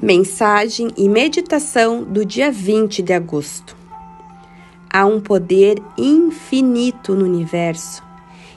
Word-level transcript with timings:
Mensagem 0.00 0.90
e 0.94 1.08
meditação 1.08 2.04
do 2.04 2.22
dia 2.22 2.52
20 2.52 3.02
de 3.02 3.14
agosto. 3.14 3.74
Há 4.92 5.06
um 5.06 5.18
poder 5.18 5.82
infinito 5.96 7.14
no 7.14 7.24
universo 7.24 8.04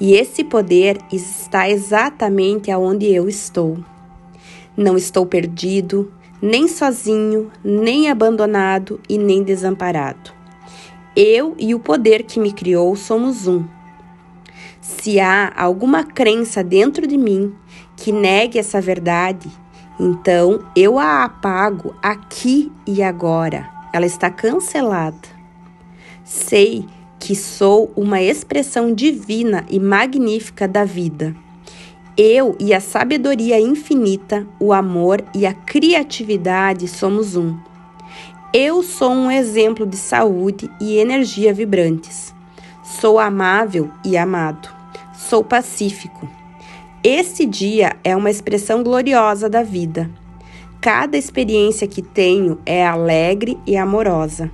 e 0.00 0.14
esse 0.14 0.42
poder 0.42 0.98
está 1.12 1.70
exatamente 1.70 2.68
aonde 2.68 3.06
eu 3.06 3.28
estou. 3.28 3.78
Não 4.76 4.96
estou 4.96 5.24
perdido, 5.24 6.12
nem 6.42 6.66
sozinho, 6.66 7.52
nem 7.62 8.10
abandonado 8.10 8.98
e 9.08 9.16
nem 9.16 9.44
desamparado. 9.44 10.32
Eu 11.14 11.54
e 11.60 11.76
o 11.76 11.78
poder 11.78 12.24
que 12.24 12.40
me 12.40 12.52
criou 12.52 12.96
somos 12.96 13.46
um. 13.46 13.64
Se 14.80 15.20
há 15.20 15.52
alguma 15.56 16.02
crença 16.02 16.64
dentro 16.64 17.06
de 17.06 17.16
mim 17.16 17.54
que 17.96 18.10
negue 18.10 18.58
essa 18.58 18.80
verdade, 18.80 19.48
então 20.02 20.60
eu 20.74 20.98
a 20.98 21.24
apago 21.24 21.94
aqui 22.02 22.72
e 22.86 23.02
agora. 23.02 23.68
Ela 23.92 24.06
está 24.06 24.30
cancelada. 24.30 25.28
Sei 26.24 26.86
que 27.18 27.36
sou 27.36 27.92
uma 27.94 28.22
expressão 28.22 28.94
divina 28.94 29.66
e 29.68 29.78
magnífica 29.78 30.66
da 30.66 30.84
vida. 30.84 31.36
Eu 32.16 32.56
e 32.58 32.72
a 32.72 32.80
sabedoria 32.80 33.60
infinita, 33.60 34.46
o 34.58 34.72
amor 34.72 35.22
e 35.34 35.44
a 35.44 35.52
criatividade 35.52 36.88
somos 36.88 37.36
um. 37.36 37.58
Eu 38.54 38.82
sou 38.82 39.10
um 39.10 39.30
exemplo 39.30 39.84
de 39.84 39.96
saúde 39.98 40.70
e 40.80 40.96
energia 40.96 41.52
vibrantes. 41.52 42.34
Sou 42.82 43.18
amável 43.18 43.90
e 44.02 44.16
amado. 44.16 44.70
Sou 45.12 45.44
pacífico. 45.44 46.26
Esse 47.04 47.46
dia 47.46 47.89
é 48.02 48.16
uma 48.16 48.30
expressão 48.30 48.82
gloriosa 48.82 49.48
da 49.48 49.62
vida. 49.62 50.10
Cada 50.80 51.16
experiência 51.16 51.86
que 51.86 52.00
tenho 52.00 52.58
é 52.64 52.86
alegre 52.86 53.58
e 53.66 53.76
amorosa. 53.76 54.50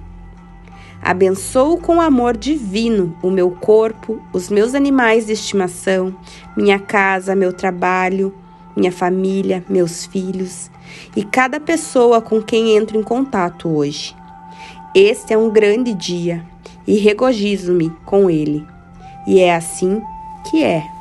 Abençoo 1.01 1.79
com 1.79 2.01
amor 2.01 2.37
divino 2.37 3.17
o 3.23 3.31
meu 3.31 3.51
corpo, 3.51 4.21
os 4.33 4.49
meus 4.49 4.75
animais 4.75 5.27
de 5.27 5.33
estimação, 5.33 6.17
minha 6.57 6.79
casa, 6.79 7.37
meu 7.37 7.53
trabalho, 7.53 8.35
minha 8.77 8.91
família, 8.91 9.65
meus 9.69 10.05
filhos 10.07 10.71
e 11.15 11.23
cada 11.23 11.61
pessoa 11.61 12.21
com 12.21 12.43
quem 12.43 12.77
entro 12.77 12.99
em 12.99 13.03
contato 13.03 13.69
hoje. 13.69 14.15
Este 14.95 15.33
é 15.33 15.39
um 15.39 15.51
grande 15.51 15.93
dia 15.95 16.45
e 16.87 16.97
regozijo-me 16.97 17.91
com 18.05 18.31
ele. 18.31 18.67
E 19.27 19.41
é 19.41 19.55
assim 19.55 20.01
que 20.51 20.65
é. 20.65 20.96